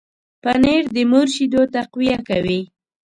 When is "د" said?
0.95-0.97